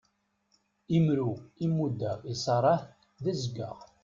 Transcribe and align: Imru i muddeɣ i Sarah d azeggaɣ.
Imru 0.97 1.29
i 1.65 1.67
muddeɣ 1.75 2.19
i 2.31 2.33
Sarah 2.43 2.81
d 3.23 3.25
azeggaɣ. 3.31 3.77